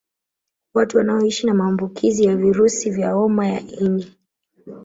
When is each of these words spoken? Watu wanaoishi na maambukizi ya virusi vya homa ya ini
Watu 0.73 0.97
wanaoishi 0.97 1.47
na 1.47 1.53
maambukizi 1.53 2.23
ya 2.25 2.35
virusi 2.35 2.89
vya 2.89 3.11
homa 3.11 3.47
ya 3.47 3.59
ini 3.61 4.13